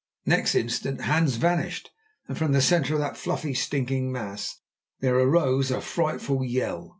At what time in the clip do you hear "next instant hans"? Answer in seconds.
0.25-1.35